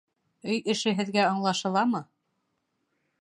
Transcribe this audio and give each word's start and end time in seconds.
Өй 0.53 0.61
эше 0.73 0.93
һеҙгә 1.01 1.27
аңлашыламы? 1.33 2.03